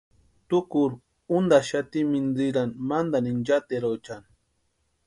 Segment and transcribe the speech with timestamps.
[0.49, 0.95] Tukuru
[1.35, 4.27] úntaxati mintsirani mantani inchateruchani.